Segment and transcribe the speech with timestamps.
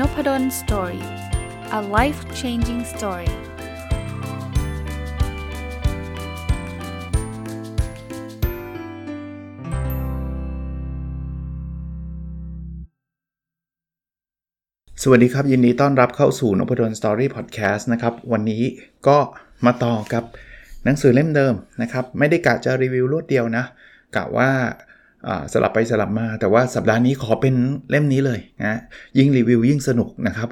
[0.00, 1.04] Nopadol Story
[1.78, 3.30] a life changing story
[15.02, 18.62] สวัสดีครับ ยินดีต้อนรับเข้าสู่นพดล Story Podcast นะครับ วันนี้
[19.08, 19.18] ก็
[19.66, 20.24] มาต่อกับ
[20.84, 23.64] หนังสือเล่มเดิมนะครับ ไม่ได้กะจะรีวิวรวดเดียวนะ
[24.16, 24.50] กะว่า
[25.52, 27.54] สลับไปสลับมา แต่ว่าสัปดาห์นี้ขอเป็น
[27.90, 28.80] เล่มนี้เลยนะ
[29.18, 30.48] ยิ่งรีวิวยิ่งสนุกนะครับ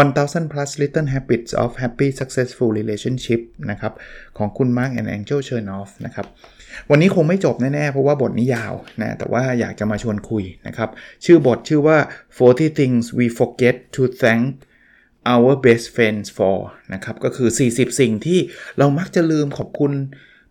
[0.00, 3.40] one thousand plus little habits of happy successful relationship
[3.70, 3.92] นะครับ
[4.38, 6.26] ของคุณ Mark and Angel Chernoff นะครับ
[6.90, 10.90] วันนี้คงไม่จบแน่ๆ เพราะว่าบทนี้ยาวนะ แต่ว่าอยากจะมาชวนคุยนะครับ
[11.24, 11.98] ชื่อบทชื่อว่า
[12.38, 14.44] 40 things we forget to thank
[15.32, 16.56] our best friends for
[16.94, 18.40] นะครับ ก็คือ 40 สิ่งที่
[18.78, 19.92] เรามักจะลืมขอบคุณ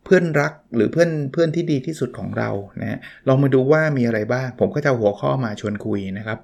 [0.03, 2.49] เพื่อนรักหรือเพื่อนเพื่อนที่ดีที่สุดของเรา
[2.81, 6.39] นะลองมาดูว่ามีอะไรบ้าง ผมก็จะหัวข้อมาชวนคุยนะครับ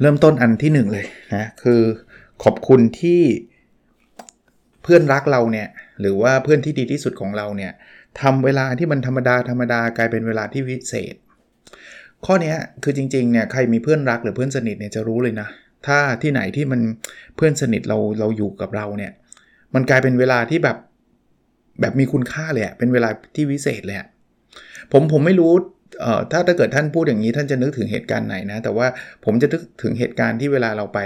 [0.00, 1.80] เริ่มต้นอันที่1เลยนะคือ
[2.44, 3.22] ขอบคุณที่
[4.82, 5.68] เพื่อนรักเราเนี่ย
[6.00, 7.72] หรือว่าเพื่อนที่ดีที่สุดของเราเนี่ย
[8.20, 11.14] ทำเวลาที่มันธรรมดาธรรมดากลายเป็นเวลาที่วิเศษ
[12.26, 15.48] ข้อนี้คือจริงๆเนี่ยใครมีเพื่อนรักหรือเพื่อนสนิทเนี่ยจะรู้เลยนะ
[15.86, 16.80] ถ้าที่ไหนที่มัน
[17.36, 19.12] เพื่อนสนิทเราเราอยู่กับเราเนี่ย
[19.74, 20.76] มันกลายเป็นเวลาที่แบบ
[21.80, 23.96] แบบมีคุณค่าเลยเป็นเวลาที่วิเศษเลย
[24.92, 25.52] ผมผมไม่รู้
[26.30, 28.86] ถ้าถ้าเกิดท่านพูดอย่างนี้ท่านจะนึกถึงเหตุการณ์ไหนนะ แต่ว่า
[29.24, 31.00] ผมจะนึกถึงเหตุการณ์ที่เวลาเราไป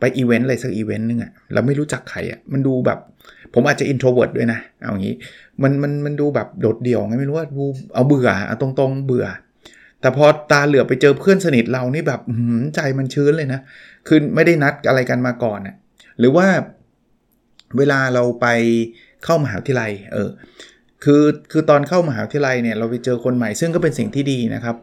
[0.00, 2.98] ไปอีเวนต์อะไรสักอีเวนต์นึงอะ่ะเราไม่รู้จักใครอะ่ะมันดูแบบ
[3.54, 5.14] ผมอาจจะ introvert ด้วยนะ เอางี้
[5.62, 9.26] มันมันมันดูแบบโดดเดี่ยวไงไม่รู้ว่าดูเอาเบื่อเอาตรงๆเบื่อ
[10.00, 12.20] แต่พอตาเหลือบไปเจอเพื่อนสนิทเรานี่แบบ
[12.74, 13.60] ใจมันชื้นเลยนะ
[14.08, 15.74] คือไม่ได้นัดอะไรกันมาก่อนน่ะ
[16.18, 16.46] หรือว่า
[17.76, 18.46] เวลาเราไป
[19.24, 20.30] เข้ามหาวิทยาลัยเออ
[21.04, 21.22] คือ
[21.52, 24.76] คือตอนเข้ามหาวิทยาลัยเนี่ยเราไปเจอคนใหม่ซึ่งก็เป็นสิ่งที่ดีนะครับ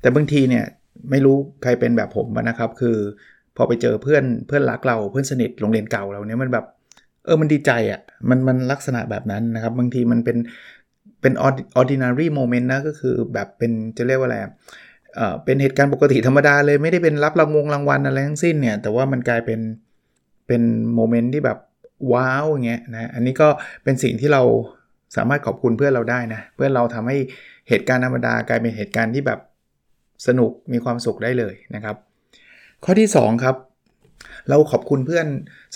[0.00, 0.64] แต่บางทีเนี่ย
[1.10, 2.96] ไม่รู้ใครเป็นแบบผมนะครับ คือ
[3.56, 6.64] พอไปเจอเพื่อนเพื่อนรักเราเพื่อนสนิทโรงเรียนเก่าเราเนี่ยมันแบบ
[7.24, 10.36] เออมันดีใจอะ่ะมันมันลักษณะแบบนั้นนะครับ บางทีมันเป็น
[11.20, 11.32] เป็น
[11.78, 14.36] ordinary moment นะก็คือแบบเป็นจะเรียกว่าอะไร
[15.14, 19.60] เอ่อเป็นเหตุการณ์ปกติธรรมดาเลยไม่ได้เป็นรับรางวงรางวัลอะไรทั้งสิ้นเนี่ยแต่ว่ามันกลายเป็น
[20.46, 20.62] เป็น
[20.94, 21.58] โมเมนต์ที่แบบ
[22.12, 23.48] ว้าวอย่างเงี้ยนะอันนี้ก็
[23.84, 24.42] เป็นสิ่งที่เรา
[25.16, 27.16] สามารถขอบคุณเพื่อนเราได้นะเพื่อนเราทำให้
[27.68, 29.40] เหตุการณ์ธรรมดากลายเป็นเหตุการณ์ที่แบบ
[30.26, 31.96] สนุกมีความสุขได้เลยนะครับ
[32.84, 33.56] ข้อที่ 2 ครับ
[34.48, 35.26] เราขอบคุณเพื่อน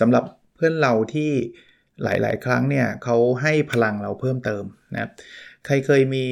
[0.00, 0.24] สำหรับ
[0.56, 1.30] เพื่อนเราที่
[2.02, 4.64] หลาย ๆ ครั้งเนี่ยเขาให้พลังเราเพิ่มเติม
[4.94, 5.10] นะ
[5.66, 6.24] ใครเคยมี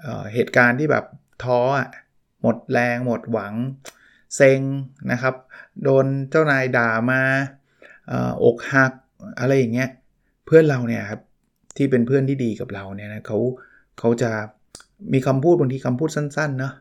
[0.00, 1.04] เเหตุการณ์ที่แบบ
[1.42, 1.60] ท้อ
[2.42, 3.54] หมดแรง หมดหวัง
[4.36, 4.60] เซ็ง
[5.10, 5.34] นะครับ
[5.82, 7.22] โดนเจ้านายด่ามา
[8.44, 8.92] อกหัก
[9.38, 9.90] อะไรอย่างเงี้ย
[10.46, 11.20] เพื่อนเราเนี่ยครับ
[11.76, 13.38] ที่เป็นเพื่อนที่ดีกับเราเนี่ยนะเขา
[13.98, 14.30] เขาจะ
[15.12, 16.72] มีคำพูดบางทีคำพูดสั้นๆเนาะ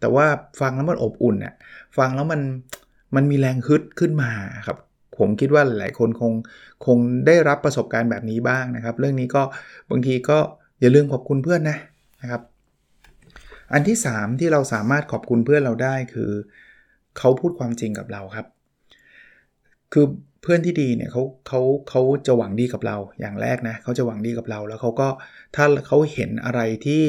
[0.00, 0.26] แต่ว่า
[0.60, 1.54] ฟังแล้วมันอบอุ่นอะ
[1.98, 2.40] ฟังแล้วมัน
[3.16, 4.30] มันมีแรงฮึดขึ้นมา
[4.66, 4.78] ครับ
[5.18, 6.32] ผมคิดว่าหลายๆคนคง
[6.86, 9.42] คงได้รับประสบการณ์แบบนี้บ้างนะครับ เรื่องนี้ก็
[9.90, 10.38] บางทีก็
[10.80, 11.78] อย่าลืมขอบคุณเพื่อนนะ
[12.22, 12.42] นะครับ
[13.72, 16.30] อันที่ 3 ที่เราสามารถขอบคุณเพื่อนเราได้คือ
[17.18, 18.46] เขาพูดความจริงกับเราครับ
[19.92, 20.06] คือ
[20.46, 25.08] พื่อนที่ดีเนี่ยเขาเขาเขาจะหวังดีกับเราอย่างแรกนะเขาจะหวังดีกับเราแล้วเขาก็
[25.54, 27.04] ถ้าเขาเห็นอะไรที่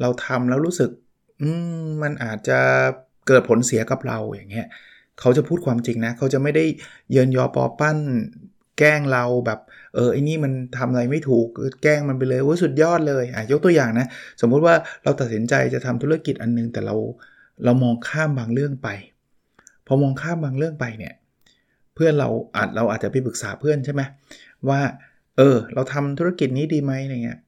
[0.00, 0.90] เราทำแล้วรู้สึก
[1.40, 1.48] อื
[1.84, 2.60] มมันอาจจะ
[3.26, 4.66] เกิดผลเสียกับเราอย่างเงี้ย
[5.20, 6.64] เขาจะพูดความจริงนะเขาจะไม่ได้
[7.12, 7.98] เยินยอปอปั้น
[8.78, 9.60] แกล้งเราแบบ
[9.94, 11.46] เออไอ้นี่มันทำอะไรไม่ถูก
[11.82, 14.06] แกล้งมันไปเลยว่าสุดยอดเลยอะยกตัวอย่างนะ
[14.40, 14.74] สมมุติว่า
[15.04, 16.94] เราตัดสินใจจะทำธุรกิจอันนึงแต่เรา
[17.64, 18.88] เรามองข้ามบางเรื่องไป
[19.86, 21.14] พอมองข้ามบางเรื่องไปเนี่ย
[22.00, 24.02] พื่อนเราอาจเราอาจจะไปปรึกษาเพื่อนใช่ไหม
[24.68, 24.80] ว่า
[25.36, 27.38] เออ เราทำธุรกิจนี้ดีไหมอะไรเงี้ย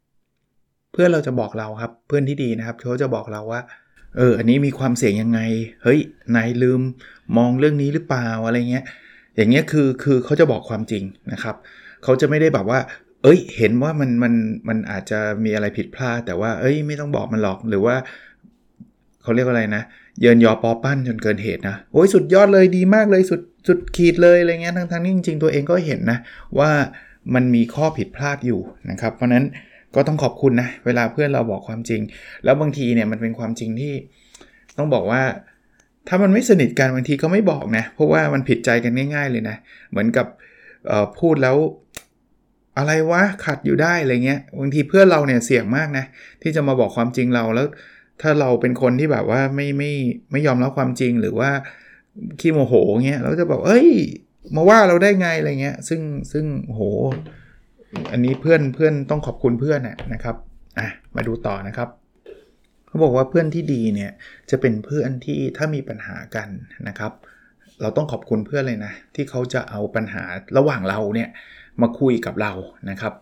[0.92, 3.60] เพื่อนเราจะบอกเราครับเพื่อนที่ดีนะครับเขาจะบอกเราว่า
[4.16, 5.40] เออ อันนี้มีความเสี่ยงยังไง
[5.82, 6.00] เฮ้ย
[6.36, 6.80] นายลืม
[7.36, 8.84] มองเรื่องนี้หรือเปล่าอะไรเงี้ย
[9.36, 11.56] อย่างเงี้ยคือคือเขาจะบอกความจริงนะครับ
[12.04, 12.80] เขาจะไม่ได้แบบว่า
[13.22, 14.34] เอ้ย เห็นว่ามันมัน
[14.68, 17.96] มันอาจจะมีอะไรผิดพลาด แต่ว่า เอ้ย ไม่ต้องบอกมันหรอกหรือว่า
[19.22, 19.82] เขาเรียกว่าอะไรนะ
[20.20, 26.18] เยินยอปอปั้นจนเกินเหตุนะโอ้ยสุดยอดเลยดีมากเลยสุด สุดขีดเลยอะไรเงี้ยทั้งทั้งนี้จริง ๆ ตัวเองก็เห็นนะ
[26.58, 26.70] ว่า
[27.34, 28.60] มันมีข้อผิดพลาดอยู่
[28.90, 29.44] นะครับเพราะนั้น
[29.94, 32.00] ก็ต้องขอบคุณนะเวลาเพื่อนเราบอกความจริง
[32.44, 33.94] แล้วบางทีเนี่ยมันเป็นความจริงที่
[34.78, 35.22] ต้องบอกว่า
[36.08, 39.56] ถ้ามันไม่สนิทกันบางทีก็ไม่บอกนะเพราะว่ามันผิดใจกันง่าย ๆ เลยนะ
[39.90, 40.26] เหมือนกับ
[41.18, 41.56] พูดแล้ว
[42.78, 46.04] อะไรวะขัดอยู่ได้อะไรเงี้ยบางทีเพื่อนเราเนี่ยเสี่ยงมากนะ
[46.42, 47.66] ที่จะมาบอกความจริงเราแล้ว
[48.22, 49.92] ถ้าเราเป็นคนที่แบบว่าไม่ไม่
[50.32, 51.50] ไม่ยอมรับความจริงหรือว่า
[52.40, 52.74] ขี้โมโห
[53.06, 53.88] เงี้ยเราจะบอกเอ้ย
[54.54, 56.00] มาว่าเราได้ไงอะไรเงี้ย ซึ่ง
[56.32, 56.82] ซึ่งโห
[58.12, 59.80] อันนี้เพื่อนเพื่อนต้องขอบคุณเพื่อน
[60.12, 60.36] นะครับ
[60.78, 61.88] อะมาดูต่อนะครับ
[62.86, 64.12] เขาบอกว่าเพื่อนที่ดีเนี่ย
[64.50, 66.48] จะเป็นเพื่อนที่ถ้ามีปัญหากัน
[66.88, 67.12] นะครับ
[67.80, 70.22] เราต้องขอบคุณเพื่อนเลยนะที่เขาจะเอาปัญหา
[70.56, 71.28] ระหว่างเราเนี่ย
[71.82, 72.52] มาคุยกับเรา
[72.90, 73.12] นะครับ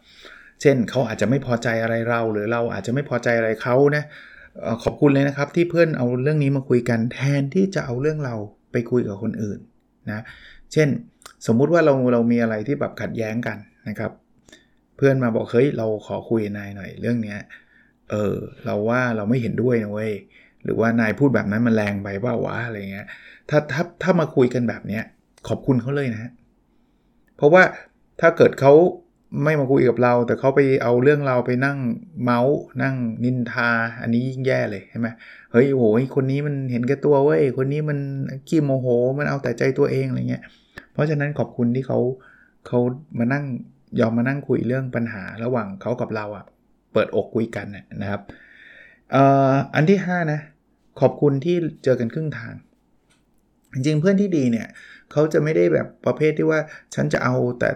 [0.61, 4.05] เช่นเขาอาจจะไม่พอใจอะไรเราหรือเราอาจจะไม่พอใจอะไรเขานะ
[4.85, 8.37] ขอบคุณเลยนะครับที่เพื่อนเอาเรื่องนี้มาคุยกันแทนที่จะเอาเรื่องเรา
[8.73, 9.59] ไปคุยกับคนอื่น
[10.11, 10.23] นะ
[10.73, 10.89] เช่น
[11.47, 13.59] สมมุติว่าเราเรามีอะไรที่แบบขัดแย้งกัน
[13.89, 14.13] นะครับ
[14.97, 17.39] เพื่อนมาบอกเฮ้ยเราขอคุยนายหน่อยเรื่องเนี้ย
[18.11, 18.35] เออ
[18.65, 20.13] เราว่าเราไม่เห็นด้วยนะเว้ย
[20.65, 23.07] หรือว่านายพูดแบบนั้นมันแรงไปเปล่าวะอะไรเงี้ย
[23.51, 25.05] ถ้าถ้าถ้ามาคุยกันแบบเนี้ย
[25.49, 26.31] ขอบคุณเขาเลยนะ
[27.37, 27.63] เพราะว่า
[28.21, 28.73] ถ้าเกิดเขา
[29.43, 31.79] ไม่มาคุยกับเรา แต่เขาไปเอาเรื่องเราไปนั่ง
[32.23, 33.71] เมาส์นั่งนินทา
[34.03, 35.09] อันนี้ยิ่งแย่เลยใช่ไหม
[35.53, 35.85] เฮ้ยโอ้โห
[36.17, 37.99] คนนี้มันเห็นแก่ตัวเว้ยคนนี้มัน
[38.49, 38.87] ขี้โมโห
[39.19, 40.43] มันเอาแต่ใจตัวเองอะไรเงี้ย
[40.93, 41.99] เพราะฉะนั้นขอบคุณที่เขา
[42.67, 42.79] เขา
[43.19, 43.45] มานั่ง
[44.01, 46.45] ยอมมานั่งคุยเรื่องปัญหาระหว่างเขากับเราอะ่ะ
[46.93, 47.67] เปิดอกคุยกัน
[48.03, 48.21] นะครับ
[49.75, 50.41] อันที่ 5 นะ
[51.01, 52.55] ขอบคุณที่เจอกันครึ่งทาง
[53.73, 54.67] จริงๆเพื่อนที่ดีเนี่ย
[55.13, 56.61] เขาจะไม่ได้แบบประเภทที่ว่า
[56.95, 57.71] ฉันจะเอาแต่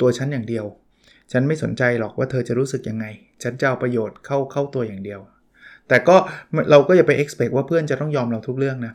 [0.00, 0.66] ตัวฉันอย่างเดียว
[1.32, 3.06] ฉันไม่สนใจหรอกว่าเธอจะรู้สึกยังไง
[3.42, 5.20] ฉันจะเอาประโยชน์เข้าเข้าตัวอย่างเดียว
[5.88, 6.16] แต่ก็
[6.70, 8.92] เราก็อย่าไป expect ว่าเพื่อนจะต้องยอมเราทุกเรื่องนะ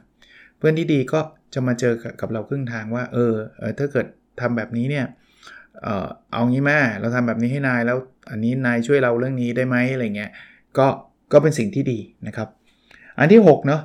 [0.57, 1.19] เพื่อนที่ดีก็
[1.53, 4.05] จะมาเจอกับเราครึ่งทางว่า เออเออถ้าเกิด
[4.41, 5.05] ทำแบบนี้เนี่ย
[5.81, 7.97] เออเอางี้แม่เราทำแบบนี้ให้นายแล้ว
[8.29, 10.31] อันนี้นายช่วยเราเรื่องนี้ได้ไหมอะไรเงี้ย
[10.77, 10.87] ก็
[11.33, 12.47] ก็เป็นสิ่งที่ดีนะครับ
[13.19, 13.81] อันที่6เนาะ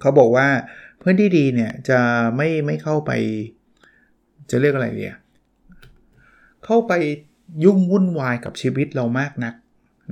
[0.00, 0.48] เขาบอกว่า
[0.98, 2.00] เพื่อนที่ดีเนี่ยจะ
[2.36, 3.10] ไม่ไม่เข้าไป
[4.50, 5.14] จะเรียกอะไรเดีย
[6.64, 6.92] เข้าไป
[7.64, 9.54] ยุ่งวุ่นวายกับชีวิตเรามากนัก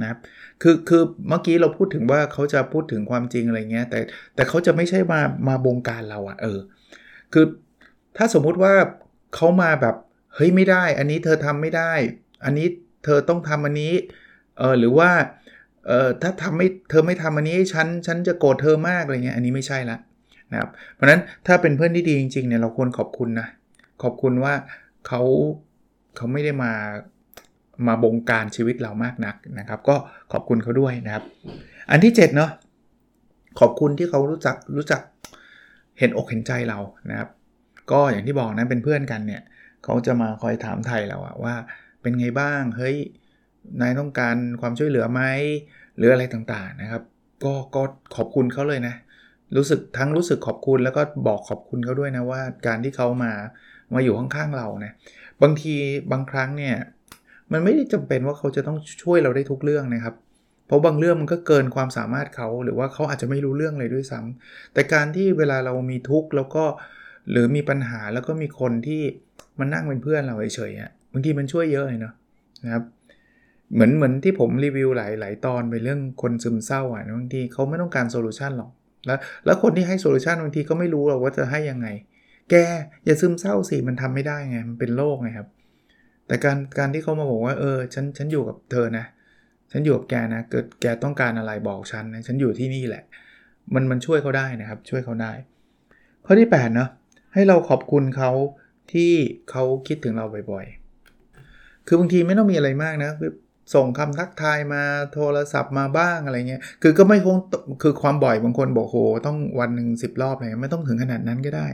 [0.01, 0.19] นะครับ
[0.63, 4.01] คือคือเมื่อกี้เราพูดถึงว่าเขาจะพูดถึงความจริงอะไรเงี้ยแต่
[4.35, 6.59] แต่เขาจะไม่ใช่มามาบงการเราอะเออ
[7.33, 7.45] คือ
[8.17, 8.75] ถ้าสมมุติว่า
[9.35, 9.97] เขามาแบบ
[10.35, 11.93] เฮ้ยไม่ได้ อันนี้เธอทำไม่ได้
[12.45, 12.67] อันนี้
[13.05, 13.93] เธอต้องทำอันนี้
[14.59, 15.11] เออหรือว่า
[15.87, 19.97] เออถ้าทำไม่เธอไม่ทำอันนี้ฉันฉันจะโกรธเธอมากอะไรเงี้ยอันนี้ไม่ใช่ละ
[20.53, 23.49] นะครับเพราะฉะนั้นถ้าเป็นเพื่อนที่ดีจริงๆเนี่ยเราควรขอบคุณนะ
[24.03, 24.55] ขอบคุณว่า
[25.09, 25.23] เขา
[26.17, 26.73] เขาไม่ได้มา
[27.87, 29.97] มาบงการชีวิตเรามากนักนะครับ ก็
[30.33, 31.25] ขอบคุณเขาด้วยนะครับ
[31.91, 32.51] อันที่7เนาะ
[33.61, 35.01] ขอบคุณที่เขารู้จักรู้จัก
[35.99, 36.79] เห็นอกเห็นใจเรา
[37.11, 37.29] นะครับ
[37.93, 39.43] ก็อย่างที่บอกนะเป็นเพื่อนกันเนี่ย
[39.85, 41.55] เขาจะมาคอยถามไทยเราอะว่า
[42.03, 42.97] เป็นไงบ้างเฮ้ย
[43.81, 45.23] นายต้องการความช่วยเหลือไหม
[45.97, 47.03] หรืออะไรต่างๆนะครับ
[47.45, 47.83] ก็ก็
[48.17, 48.95] ขอบคุณเขาเลยนะ
[49.57, 53.33] รู้สึกทั้งรู้สึกขอบคุณแล้วก็บอกขอบคุณเขาด้วยนะว่า การที่เขามา
[53.95, 54.93] มาอยู่ข้างๆเรานะ
[55.43, 55.75] บางที
[56.13, 56.77] บางครั้งเนี่ย
[57.53, 60.15] มันไม่ได้จำเป็นว่าเขาจะต้องช่วยเราได้ทุกเรื่องนะครับ
[60.67, 66.65] เพราะบางเรื่องมันก็เกินความสามารถเขาหรือว่าเขาอาจจะไม่รู้เรื่องเลยด้วยซ้ำแต่การที่เวลาเรามีทุกข์แล้วก็
[67.31, 69.03] หรือมีปัญหาแล้วก็มีคนที่
[69.59, 72.15] มันนั่งเป็นเพื่อนเราเฉยๆอะบางทีมันช่วยเยอะเลยเนาะ
[72.65, 72.85] นะครับ
[73.75, 78.71] เหมือนเหมือนที่ผมรีวิวหลายหลายตอนไปเรื่องคนซึมเศร้าอะบางทีเขาไม่ต้องการ solution หรอก
[79.07, 81.87] แล้วแล้วคนที่ให้ solution บางทีก็ไม่รู้หรอกว่าจะให้ยังไง
[82.53, 82.57] แก
[83.05, 85.49] อย่าซึมเศร้าสิมันทำไม่ได้ไงมันเป็นโรคไงครับ
[86.27, 89.05] แต่การการที่เขามาบอกว่าเออฉันฉันอยู่กับเธอนะ
[89.73, 93.05] ฉันอยู่กับแกนะเกิดแกต้องการอะไรบอกฉันนะฉันอยู่ที่นี่แหละ
[93.75, 95.33] มันมันช่วยเขาได้นะครับ ช่วยเขาได้
[96.25, 96.91] ข้อที่8เนาะ
[97.35, 98.31] ให้เราขอบคุณเขา
[98.93, 99.13] ที่
[99.51, 103.33] เขาคิดถึงเราบ่อยๆ คือบางทีไม่ต้องมีอะไรมากนะคือ
[103.75, 104.83] ส่งคำทักทายมา
[105.13, 107.37] โทรศัพท์มาบ้างอะไรเงี้ย คือก็ไม่คง
[107.83, 111.67] คือความบ่อยบางคนบอกโหต้องวันหนึ่งสิบรอบเลยไม่ต้องถึงขนาดนั้นก็ได้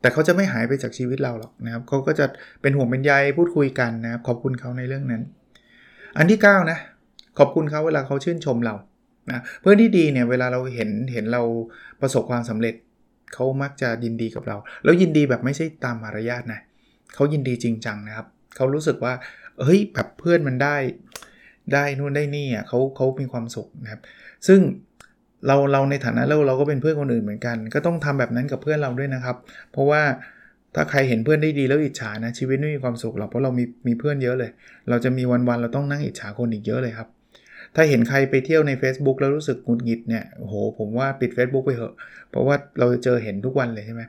[0.00, 2.26] แต่เขาจะไม่หายไปจากชีวิตเราหรอกนะครับเขาก็จะ
[2.62, 5.22] เป็นห่วงเป็นใยพูดคุยกันนะครับขอบคุณเขาในเรื่องนั้น
[6.16, 6.78] อันที่9นะ
[7.38, 8.74] ขอบคุณเขาเวลาเขาชื่นชมเรา
[9.30, 11.42] นะเพื่อนที่ดีเนี่ยเวลาเราเห็นเห็นเรา
[12.00, 12.74] ประสบความสำเร็จ
[13.34, 16.60] เขามักจะยินดีกับเรา แล้วยินดีแบบไม่ใช่ตามมารยาทนะ
[17.14, 18.26] เขายินดีจริงจังนะครับ
[18.56, 19.12] เขารู้สึกว่า
[19.62, 20.76] เฮ้ยแบบเพื่อนมันได้
[21.72, 24.00] ได้นู่นได้นี่อะเขาเขามีความสุขนะครับ
[24.46, 24.60] ซึ่ง
[25.46, 29.36] เราเราในฐานะเราเราก็เป็นเพื่อนคนอื่นเหมือนกัน ก็ต้องทำแบบนั้นกับเพื่อนเราด้วยนะครับ
[29.72, 30.02] เพราะว่า
[30.74, 34.50] ถ้าใครเห็นเพื่อนได้ดีแล้วอิจฉานะชีวิตไม่มีความสุขหรอกเพราะเรามีมีเพื่อนเยอะเลย
[34.88, 37.08] เราจะมีวันๆเราต้องนั่งอิจฉาคนอีกเยอะเลยครับ
[37.74, 41.94] ถ้าเห็นใครไปเที่ยวใน Facebook แล้วรู้สึกหงุดหงิดเนี่ยโหผมว่าปิด Facebook ไปเถอะ
[42.30, 44.02] เพราะว่าเราจะเจอเห็นทุกวันเลยใช่ไหม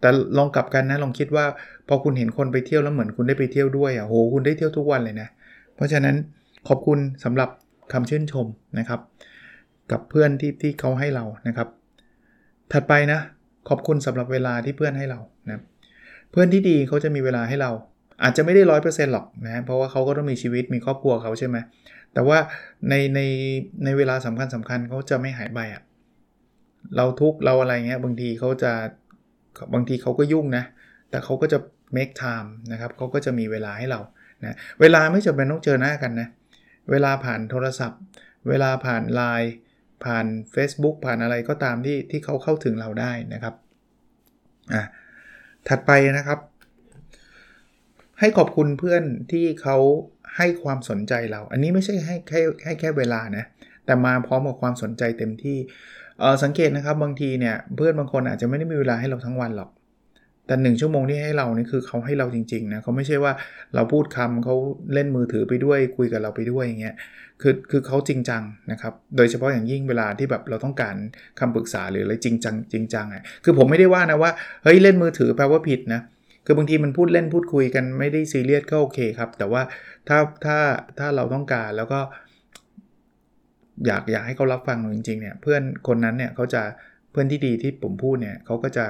[0.00, 0.08] แต่
[0.38, 1.44] ลองกลับกันนะลองคิดว่า
[1.88, 5.28] พอคุณเห็นคนไปเที่ยวแล้วเหมือนคุณได้ไปเที่ยวด้วยอะโหคุณได้เที่ยวทุกวันเลยนะ
[5.76, 6.14] เพราะฉะนั้น
[6.68, 7.48] ขอบคุณสำหรับ
[7.92, 8.46] คำชื่นชม
[8.78, 9.00] นะครับ
[9.90, 11.68] กับเพื่อนที่ที่เขาให้เรานะครับ
[12.72, 13.20] ถัดไปนะ
[13.68, 15.62] ขอบคุณสำหรับเวลาที่เพื่อนให้เรานะ
[16.30, 17.70] เพื่อนที่ดีเขาจะมีเวลาให้เรา
[18.22, 21.56] อาจจะไม่ได้ร้อยเปอร์เซ็นต์หรอกนะเพราะว่าเขาก็ต้องมีชีวิตมีครอบครัวเขาใช่ไหม
[22.14, 22.38] แต่ว่า
[22.88, 23.20] ในใน
[23.84, 25.82] ในเวลาสำคัญสำคัญเขาจะไม่หายไปอะ่ะ
[26.96, 28.72] เราทุกเราอะไรเงี้ยบางทีเขาจะ
[29.74, 30.64] บางทีเขาก็ยุ่งนะ
[31.10, 31.58] แต่เขาก็จะ
[31.96, 34.00] make time นะครับเขาก็จะมีเวลาให้เรา
[34.44, 36.28] นะเวลาไม่จำเป็นต้องเจอหน้ากันนะ
[36.90, 38.00] เวลาผ่านโทรศัพท์
[38.48, 39.52] เวลาผ่านไลน์
[40.04, 43.54] ผ่าน Facebook ผ่านอะไรก็ตามที่ที่เขาเข้าถึงเราได้นะครับ
[44.72, 44.82] อะ
[45.68, 46.38] ถัดไปนะครับ
[48.20, 49.76] ให้ขอบคุณเพื่อนที่เขา
[50.36, 53.44] ให้ความสนใจเรา อันนี้ไม่ใช่ให้แค่ให้แค่เวลานะ
[53.86, 55.58] แต่มาพร้อมกับความสนใจเต็มที่
[56.42, 59.70] สังเกตนะครับบางทีเนี่ยเพื่อนบางคนอาจจะไม่ได้มีเวลาให้เราทั้งวันหรอก
[60.46, 63.32] แต่หนึ่งชั่วโมงที่ให้เรานี่คือเขาให้เราจริงๆนะเขาไม่ใช่ว่า
[63.74, 64.54] เราพูดคำเขา
[64.94, 66.96] เล่นมือถือไปด้วยคุยกับเราไปด้วยอย่างเงี้ย
[67.42, 70.96] คือคือเขาจริงจังนะครับโดยเฉพาะอย่างยิ่งเวลาที่แบบเราต้องการ
[71.40, 74.30] คำปรึกษาหรืออะไรจริงจังจริงจังอะคือผมไม่ได้ว่านะว่า
[74.62, 76.00] เฮ้ยเล่นมือถือแปลว่าผิดนะ
[76.46, 79.62] คือบางทีมันพูดเล่นพูดคุยกันไม่ได้ซีเรียสก็โอเคครับ แต่ว่า
[80.08, 80.58] ถ้าถ้า
[80.98, 82.00] ถ้าเราต้องการแล้วก็
[83.86, 86.62] อยากอยากให้เขารับฟังจริงๆเนี่ยเพื่อนคนนั้นเนี่ยเขาจะ
[87.10, 88.86] เพื่อนที่ดีที่ผมพูดเนี่ยเขาก็จะ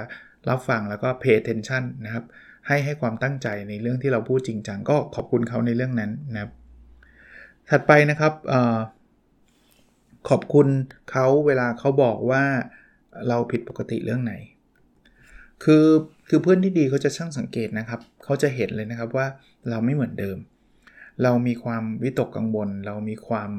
[0.49, 2.25] รับฟังแล้วก็ pay attention นะครับ
[2.67, 6.53] ให้ให้ความตั้งใจในเรื่องที่เราพูดจริงจังก็ขอบคุณเขาในเรื่องนั้นนะครับ
[7.71, 8.55] ถัดไปนะครับอ
[10.29, 10.67] ขอบคุณ
[11.11, 12.43] เขาเวลาเขาบอกว่า
[13.29, 14.35] เราผิดปกติเรื่องไหน
[15.65, 15.87] คือ
[16.29, 19.27] คือเพื่อนที่ดีเขาจะช่างสังเกตนะครับ เขาจะเห็นเลยนะครับว่า
[19.71, 20.39] เราไม่เหมือนเดิม
[21.23, 23.51] เรามีความวิตกกังวล เรามีความ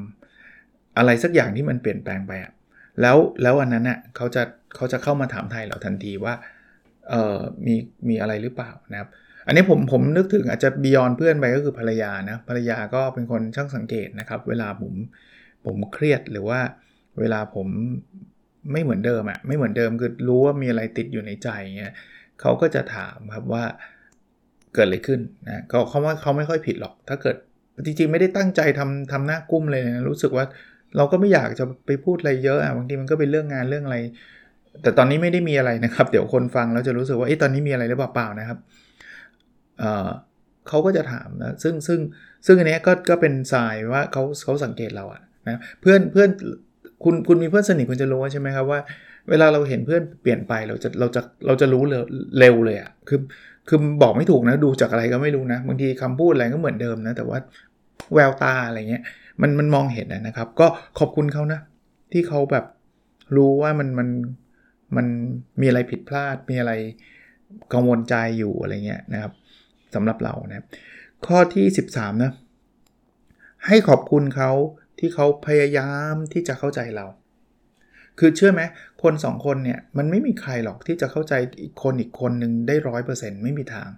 [0.96, 2.52] อะไรสักอย่างที่มันเปลี่ยนแปลงไปอะ
[3.00, 4.42] แล้วแล้วอันนั้นเน่ยเขาจะ
[4.74, 6.34] เขาจะเข้ามาถามไทยเราทันทีว่า
[7.10, 7.74] เออมี
[8.08, 9.08] มีอะไรหรือเปล่านะครับ
[9.46, 14.92] อันนี้ผมผมนึกถึงอาจจะบียอนเพื่อนไปก็คือภรรยานะภรรยาก็เป็นคนช่างสังเกตนะครับ เวลาผม
[15.64, 16.60] ผมเครียดหรือว่า
[17.20, 17.66] เวลาผม
[18.72, 21.94] ไม่เหมือนเดิมอะไม่เหมือนเดิมคือรู้ว่ามีอะไรติดอยู่ในใจเงี้ย
[22.40, 23.64] เขาก็จะถามครับว่า
[24.74, 27.36] เกิดอะไรขึ้นนะเขาเขาว่าเขาไม่ค่อยผิดหรอก ถ้าเกิด
[27.84, 30.44] จริงๆไม่ได้ตั้งใจทำทำหน้ากุ้มเลยนะรู้สึกว่า
[30.96, 33.98] เราก็ไม่อยากจะไปพูดอะไรเยอะอะบางทีมันก็เป็นเรื่องงานเรื่องอะไร
[34.82, 38.58] แต่ตอนนี้ไม่ได้มีอะไรนะครับ เดี๋ยวคนฟังแล้วจะรู้สึกว่าไอ้ตอนนี้มีอะไรหรือเปล่าเปล่านะครับ
[39.78, 42.00] เเขาก็จะถามนะซึ่งซึ่ง
[42.46, 46.30] ซึ่งอันนี้ก็ก็เป็นสายว่าเขาเขาสังเกตเราอะนะเพื่อนเพื่อน
[47.04, 48.80] คุณคุณมีเพื่อนสนิทคุณจะรู้ใช่ไหมครับว่า
[49.30, 51.82] เวลาเราเห็นเพื่อนเปลี่ยนไปเราจะเราจะเราจะรู้
[52.38, 53.20] เร็วเลยอะคือ
[53.68, 57.38] คือบอกไม่ถูกนะดูจากอะไรก็ไม่รู้นะบางทีคำพูดอะไรก็เหมือนเดิมนะแต่ว่า
[58.14, 59.02] แววตาอะไรเงี้ย
[59.40, 60.66] มันมันมองเห็นนะครับ ก็
[60.98, 61.60] ขอบคุณเขานะ
[62.12, 62.64] ที่เขาแบบ
[63.36, 64.08] รู้ว่ามันมัน
[64.96, 65.06] มัน
[65.60, 66.72] มีอะไรผิดพลาด มีอะไร
[67.72, 69.32] กังวลใจอยู่อะไรเงี้ยนะครับ
[69.94, 70.66] สำหรับเรานะ
[71.26, 72.32] ข้อที่ 13นะ
[73.66, 74.50] ให้ขอบคุณเขา
[74.98, 77.06] ที่เขาพยายามที่จะเข้าใจเรา
[78.18, 78.62] คือเชื่อไหม
[79.02, 83.88] คน2คนเนี่ยมันไม่มีใครหรอกที่จะเข้าใจอีกคนอีกคนหนึ่งได้ร้อยเปอร์เซ็นต์ไม่มีทาง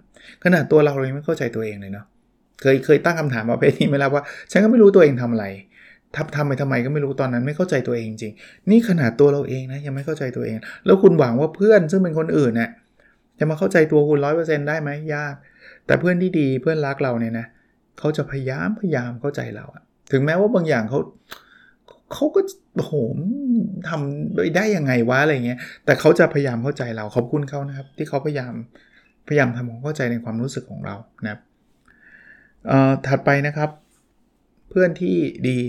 [0.43, 2.05] ขนาดตัวเราเรายังไม่เข้าใจตัวเองเลยเนาะ
[2.61, 5.45] เคยเคยตั้งคำถามประเภทนี้ไหมล่ะว่า ฉันก็ไม่รู้ตัวเองทำอะไร
[6.15, 8.33] ทำทำไปทำไมก็ไม่รู้ตอนนั้นไม่เข้าใจตัวเองจริง
[8.69, 12.69] นี่ขนาดตัวเราเองนะยังไม่เข้าใจตัวเอง แล้วคุณหวังว่าเพื่อนซึ่งเป็นคนอื่นเนี่ย
[13.39, 15.33] จะมาเข้าใจตัวคุณร้อยเปอร์เซ็นต์ได้ไหมยาก
[15.85, 17.45] แต่เพื่อนที่ดีเพื่อนรักเราเนี่ยนะ
[17.99, 20.99] เขาจะพยายามพยายามเข้าใจเราอะถึงแม้ว่าบางอย่างเขา
[22.13, 22.41] เขาก็
[22.85, 23.17] โหม
[23.87, 28.53] ทำไปได้ยังไงวะอะไรเงี้ย แต่เขาจะพยายามเข้าใจเราขอบคุณเขานะครับ ที่เขาพยายาม
[29.27, 31.41] พยายามทำความเข้าใจในความรู้สึกของเรานะครับ
[33.07, 33.69] ถัดไปนะครับ
[34.69, 35.15] เพื่อนที่
[35.49, 35.59] ดี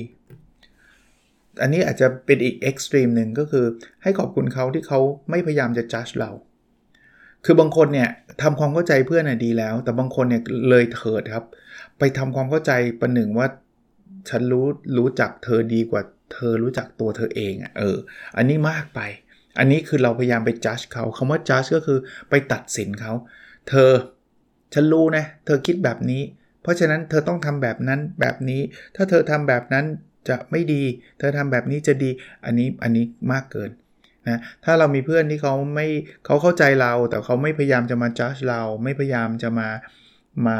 [1.62, 3.64] อันนี้อาจจะเป็นอีกเอ็กซ์ตรีมหนึ่งก็คือ
[4.02, 5.00] ให้ขอบคุณเขาที่เขา
[5.30, 6.30] ไม่พยายามจะจัดเรา
[7.44, 8.08] คือบางคนเนี่ย
[8.42, 11.44] ทำความเข้าใจเพื่อนน่ะดีแล้ว แต่บางคนเนี่ยเลยเถิดครับ
[11.98, 13.46] ไปทำความเข้าใจประหนึ่งว่า
[14.28, 14.66] ฉันรู้
[14.98, 17.96] รู้จักเธอดีกว่าเธอรู้จักตัวเธอเองอะเออ
[18.36, 19.00] อันนี้มากไป
[19.58, 21.98] อันนี้คือเราพยายามไปจัดเขาคำว่าจัดก็คือ
[22.30, 23.12] ไปตัดสินเขา
[23.68, 23.90] เธอ
[24.74, 26.22] ฉันรู้นะ เธอคิดแบบนี้
[26.62, 28.60] เพราะฉะนั้นเธอต้องทำแบบนั้นแบบนี้
[28.96, 29.84] ถ้าเธอทำแบบนั้น
[30.28, 30.82] จะไม่ดี
[31.18, 32.10] เธอทำแบบนี้จะดี
[32.44, 33.70] อันนี้อันนี้มากเกิน
[34.28, 35.86] นะถ้าเรามีเพื่อนที่เขาไม่
[36.24, 39.68] เขาเข้าใจเรา แต่เขาไม่พยายามจะมาจัดเรา ไม่พยายามจะมา
[40.46, 40.58] มา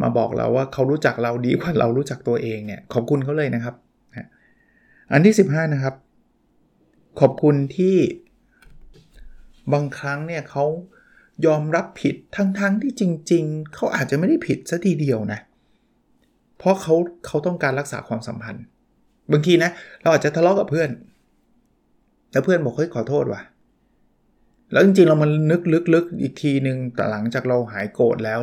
[0.00, 3.74] มาบอกเราว่าเขารู้จักเราดีกว่าเรารู้จักตัวเองเนี่ยขอบคุณเขาเลยนะครับ
[5.12, 5.94] อันที่ 15 นะครับ
[7.20, 7.96] ขอบคุณที่
[9.72, 10.64] บางครั้งเนี่ยเขา
[11.46, 15.40] ยอมรับผิดทั้งๆทที่จริง ๆ เขาอาจจะไม่ได้ผิดซะทีเดียวนะ
[16.60, 16.94] เพราะเขา
[17.26, 18.64] เขาต้องการรักษาความสัมพันธ์
[19.32, 19.70] บางทีนะ
[20.02, 20.90] เราอาจจะทะเลาะกับเพื่อน
[22.32, 23.40] แล้วเพื่อนบอกเฮ้ยขอโทษว่ะ
[24.72, 25.60] แล้วจริงๆเรามันนึก
[25.94, 28.40] ลึกๆอีกทีหนึ่งแต่หลังจากเราหายโกรธแล้ว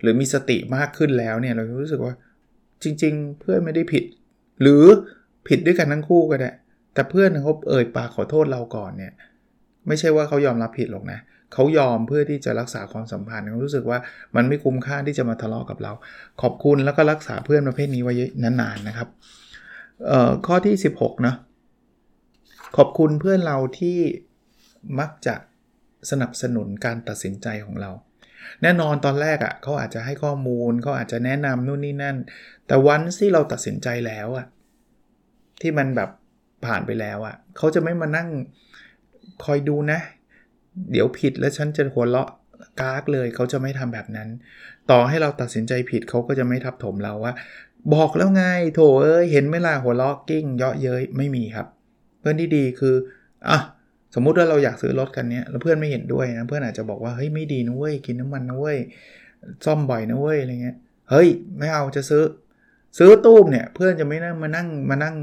[0.00, 2.14] หรือมีสติมากขึ้นแล้วเนี่ยเรารู้สึกว่า
[2.82, 4.04] จริง ๆ เพื่อนไม่ได้ผิด
[4.60, 4.84] หรือ
[5.48, 6.50] ผิดด้วยกันทั้งคู่ก็ได้
[6.94, 9.12] แต่เพื่อนเขาเอ่ยปากขอโทษเราก่อนเนี่ย
[9.86, 13.98] ไม่ใช่ว่าเขายอมรับผิดหรอกนะเขายอมเพื่อที่จะรักษาความสัมพันธ์เขารู้สึกว่า
[14.36, 15.92] มันไม่คุ้มค่าที่จะมาทะเลาะกับเรา
[16.42, 19.08] ขอบคุณแล้วก็รักษาเพื่อนประเภทนี้ไว้นานๆนะครับ
[20.46, 21.34] ข้อที่ 16นะ
[22.76, 23.98] ขอบคุณเพื่อนเราที่
[24.98, 25.34] มักจะ
[26.10, 27.90] สนับสนุนการตัดสินใจของเรา
[28.62, 32.16] แน่นอนตอนแรกอะ่ะเขาอาจจะให้ข้อมูลเขาอาจจะแนะนำนู่นนี่นั่น
[32.66, 34.46] แต่วันที่เราตัดสินใจแล้วอะ่ะ
[35.60, 36.10] ที่มันแบบ
[36.66, 38.28] ผ่านไปแล้วอะ่ะเขาจะไม่มานั่ง
[39.44, 40.00] คอยดูนะ
[40.92, 42.28] เดี๋ยวผิดแล้วฉันจะหัวเราะ
[42.80, 44.28] กากเลยเขาจะไม่ทำแบบนั้น
[44.90, 47.34] ต่อให้เราตัดสินใจผิดเขาก็จะไม่ทับถมเราว่า
[47.94, 51.66] บอกแล้วไงโถเอ้ยเห็นไหมล่ะหัวเราะกิ้งเยาะเย้ยไม่มีครับ
[52.20, 52.94] เพื่อนที่ดีคือ
[53.48, 53.58] อะ
[54.14, 58.78] สมมุติว่าเราอยากซื้อรถคันเนี้ยแล้วเพื่อนไม่เห็นด้วยนะเพื่อนอาจจะบอกว่าเฮ้ยไม่ดีนะเว้ยกินน้ำมันนะเว้ย
[59.64, 60.76] ซ่อมบ่อยนะเว้ยอะไรเงี้ย
[61.10, 61.28] เฮ้ย
[61.58, 62.22] ไม่เอาจะซื้อ
[62.98, 65.14] ซื้อตู้มเนี่ยเพื่อนจะไม่นั่งมานั่งมานั่ง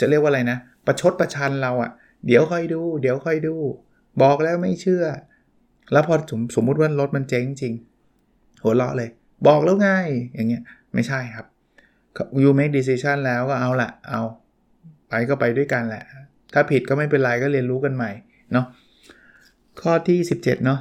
[0.00, 1.90] จะเรียกว่าอะไรนะ ประชดประชันเราอะ่ะ
[2.26, 3.54] เดี๋ยวค่อยดู เดี๋ยวค่อยดู
[4.22, 5.04] บอกแล้วไม่เชื่อ
[5.92, 7.74] แล้วพอสมสมมติว่ารถมันเจ๊งจริง
[8.62, 9.10] หัวเราะเลย
[9.46, 9.88] บอกแล้วไง
[10.34, 10.62] อย่างเงี้ย
[10.94, 11.46] ไม่ใช่ครับ
[12.42, 14.22] you make decision แล้วก็เอาละเอา
[15.08, 16.04] ไปก็ไปด้วยกันแหละ
[16.52, 18.10] ถ้าผิดก็ไม่เป็นไรก็เรียนรู้กันใหม่
[18.52, 18.66] เนาะ
[19.82, 20.80] ข้อที่ 17เนาะ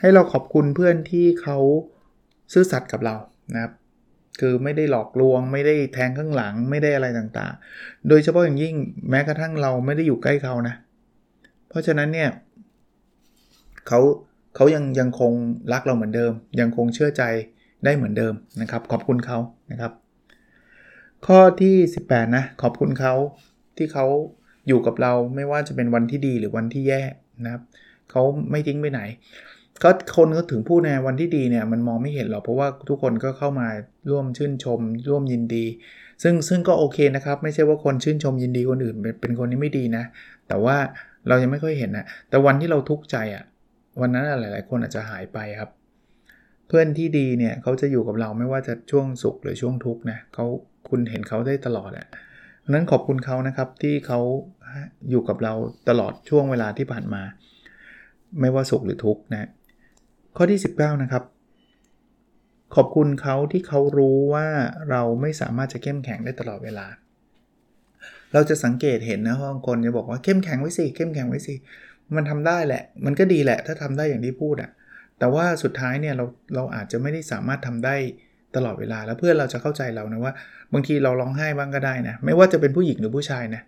[0.00, 1.58] ให้เราขอบคุณเพื่อนที่เขา
[2.52, 3.14] ซื่อสัตย์กับเรา
[3.54, 3.72] นะครับ
[4.40, 8.74] คือไม่ได้หลอกลวง ไม่ได้แทงข้างหลังไม่ได้อะไรต่างๆ โดยเฉพาะอย่างยิ่ง
[9.10, 10.74] แม้กระทั่งเราไม่ได้อยู่ใกล้เขานะ
[11.68, 12.30] เพราะฉะนั้นเนี่ย
[13.88, 14.00] เขา
[14.54, 15.32] เขายังยังคง
[15.72, 17.22] รักเราเหมือนเดิม ยังคงเชื่อใจ
[17.84, 19.38] ได้เหมือนเดิมนะครับ ขอบคุณเขา
[19.70, 19.92] นะครับ
[21.26, 21.76] ข้อที่
[22.06, 23.14] 18 นะ ขอบคุณเขา
[23.76, 24.06] ที่เขา
[24.68, 27.02] อยู่กับเราไม่ว่าจะเป็นวันที่ดีหรือวันที่แย่
[27.44, 27.62] นะครับ
[28.10, 29.00] เขาไม่ทิ้งไปไหน
[29.82, 33.68] ก็คนก็ถึงพูดในวันที่ดีเนี่ยมันมองไม่เห็นหรอกเพราะว่าทุกคนก็เข้ามา
[34.10, 35.64] ร่วมชื่นชม ร่วมยินดี
[36.22, 40.04] ซึ่งซึ่งก็โอเคนะครับ ไม่ใช่ว่าคนชื่นชมยินดีคนอื่นเป็นเป็นคนที่ไม่ดีนะ
[40.48, 40.76] แต่ว่า
[41.28, 43.44] เรายังไม่ค่อยเห็นนะแต่วันที่เราทุกข์ใจอะ่ะ
[44.00, 45.70] วันนั้นหลาย ๆ คนอาจจะหายไปครับ
[46.68, 50.46] เพื่อนที่ดีเนี่ยเขาจะอยู่กับเราไม่ว่าจะช่วงสุขหรือช่วงทุกข์นะเขา
[50.88, 52.06] คุณเห็นเขาได้ตลอดอะ่ะ
[52.68, 54.20] นั้นขอบคุณเขานะครับที่เขา
[55.10, 55.54] อยู่กับเรา
[55.88, 57.22] ตลอดช่วงเวลาที่ผ่านมา
[58.40, 59.48] ไม่ว่าสุขหรือทุกข์นะ
[60.36, 61.22] ข้อที่ 19 นะครับ
[62.74, 64.46] ขอบคุณเขาที่เขารู้ว่า
[64.90, 66.86] เราไม่สามารถจะเข้มแข็งได้ตลอดเวลา
[68.32, 71.54] เราจะสังเกตเห็นนะบางคนจะบอกว่าเข้มแข็งไว้สิเข้มแข็งไว้สิ
[72.16, 74.70] มันทำได้แหละ มันก็ดีแหละ ถ้าทำได้อย่างที่พูดอะ
[75.18, 77.96] แต่ว่าสุดท้ายเนี่ยเราเราอาจจะไม่ได้สามารถทำได้
[78.56, 80.32] ตลอดเวลาแล้วเพื่อนเราจะเข้าใจเรานะว่า
[80.72, 83.62] บางทีเราร้องไห้บ้างก็ได้นะไม่ว่าจะเป็นผู้หญิงหรือผู้ชายนะ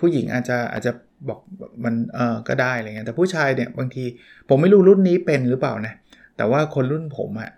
[0.00, 0.92] ผู้หญิงอาจจะอาจจะ
[1.28, 1.40] บอก
[1.84, 4.04] มันเออก็ได้อะไรเงี้ยแต่ผู้ชายเนี่ยบางที
[4.48, 5.94] ผมไม่รู้รุ่นนี้เป็นหรือเปล่านะ
[6.36, 7.50] แต่ว่าคนรุ่นผมอะ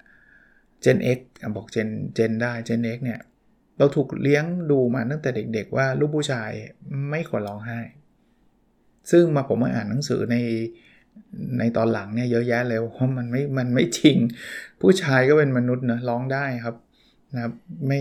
[0.85, 1.19] Gen X
[1.57, 3.21] บอก Gen Gen ได้ Gen X เนี่ย
[3.79, 6.51] เราถูกเลี้ยงดูมาตั้งแต่เด็ก ๆ ว่าลูกผู้ชาย
[7.11, 7.81] ไม่ควรร้องไห้
[9.11, 10.37] ซึ่งมาผมมาอ่านหนังสือใน
[11.59, 14.17] ในตอนหลังเนี่ยเยอะแยะเลยว่ามันไม่ มันไม่จริง
[14.81, 16.77] ผู้ชายก็เป็นมนุษย์นะร้องได้ครับ
[17.35, 17.53] นะครับ
[17.87, 17.99] ไม่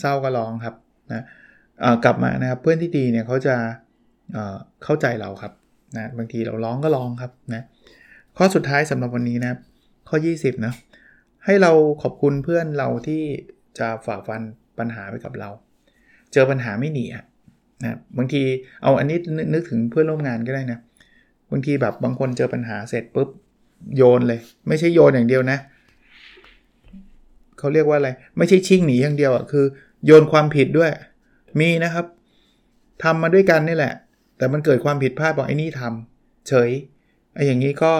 [0.00, 0.74] เศร้าก็ร้องครับ
[1.12, 1.24] นะ
[2.04, 3.54] กลับมานะครับเพื่อนที่ดีเนี่ยเขาจะ
[4.84, 5.52] เข้าใจเราครับ
[5.96, 7.62] นะบางทีเราร้องก็ร้องครับนะ
[8.36, 9.60] ข้อสุดท้ายสำหรับวันนี้นะครับ
[10.08, 10.72] ข้อ 20นะ
[11.44, 13.22] ให้เราขอบคุณเพื่อนเราที่
[13.78, 14.42] จะฝ่าฟัน
[14.78, 15.50] ปัญหาไปกับเรา
[16.32, 18.42] เจอปัญหาไม่หนีนะบางที
[18.82, 19.18] เอาอันนี้
[19.54, 20.78] นึกถึงเพื่อนร่วมงานก็ได้นะ
[21.50, 23.28] บางทีแบบบางคนเจอปัญหาเสร็จปุ๊บ
[23.96, 25.58] โยนเลย ไม่ใช่โยนอย่างเดียวนะ
[27.58, 29.64] เขาเรียกว่าอะไร ไม่ใช่ชิ่งหนีอย่างเดียวอะคือ
[30.06, 30.90] โยนความผิดด้วย
[31.60, 32.06] มีนะครับ
[33.02, 33.94] ทำมาด้วยกันนี่แหละ
[34.38, 36.70] แต่มันเกิดความผิดพลาดบอกไอ้นี่ทำเฉย
[37.34, 37.92] ไอ้อย่างนี้ก็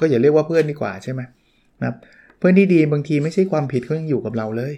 [0.00, 1.20] ก็อย่าเรียกว่าเพื่อนดีกว่าใช่ไหม
[1.80, 1.96] นะครับ
[2.38, 4.74] เพื่อนที่ดีบางทีไม่ใช่ความผิดเขายังอยู่กับเราเลย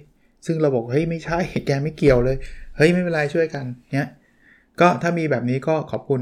[0.47, 2.37] ซึ่งเราบอกเฮ้ยไม่ใช่แกไม่เกี่ยวเลย
[2.77, 4.09] เฮ้ยไม่เป็นไรช่วยกันเนี้ย
[4.81, 6.21] ก็ถ้ามีแบบนี้ก็ขอบคุณ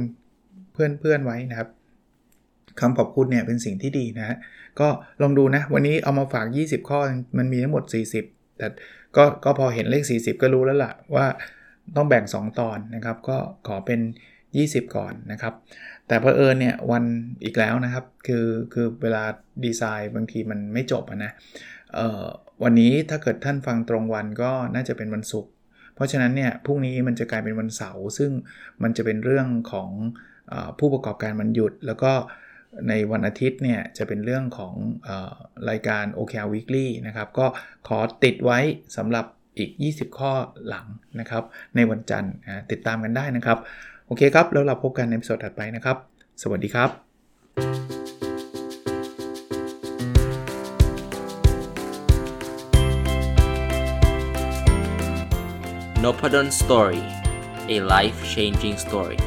[0.73, 1.69] เพื่อนเพื่อนไว้นะครับ
[2.81, 4.37] คำขอบคุณเนี่ยเป็นสิ่งที่ดีนะฮะ
[4.81, 4.89] ก็
[5.23, 7.01] ลองดูนะ วันนี้เอามาฝาก 20 ข้อ
[7.39, 7.85] มันมีทั้งหมด
[8.23, 8.67] 40 แต่
[9.17, 11.27] ก็ก็พอเห็นเลข 40 ก็รู้แล้วล่ะว่า
[11.97, 14.01] ต้องแบ่ง 2 ตอนนะครับ ก็ขอเป็น
[14.49, 15.55] 20 ก่อนนะครับ
[16.07, 17.05] แต่เพอเอิญเนี่ยวัน
[17.45, 19.25] อีกแล้วนะครับ คือคือเวลา
[19.65, 21.33] ดีไซน์บางทีมันไม่จบนะ
[22.63, 25.53] วันนี้ถ้าเกิดท่านฟังตรงวันก็น่าจะเป็นวันศุกร์
[25.95, 28.31] เพราะฉะนั้นเนี่ยพรุ่งนี้มันจะกลายเป็นวันเสาร์ซึ่ง
[28.83, 29.91] มันจะเป็นเรื่องของ
[30.53, 32.13] อผู้ประกอบการมันหยุด แล้วก็
[32.89, 34.75] ในวันอาทิตย์เนี่ยจะเป็นเรื่องของ
[35.09, 35.11] อ
[35.71, 37.47] รายการ OKR Weekly นะครับ ก็
[37.89, 38.59] ขอติดไว้
[38.97, 39.27] สำหรับ
[39.59, 40.33] อีก 20 ข้อ
[40.67, 40.87] หลัง
[41.21, 41.45] นะครับ
[41.77, 42.35] ในวันจันทร์
[42.71, 43.59] ติดตามกันได้นะครับ
[44.07, 45.97] โอเคครับ แล้วเราพบกันในสดถัดไปนะครับ
[46.43, 46.91] สวัสดีครับ
[56.05, 57.03] n o p a d o n Story
[57.75, 59.19] a life changing story